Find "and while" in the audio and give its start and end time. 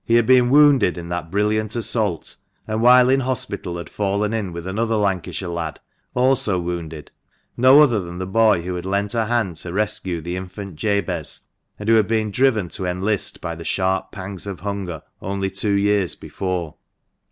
2.75-3.07